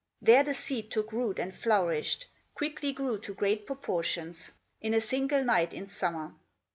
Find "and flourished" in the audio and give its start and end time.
1.37-2.25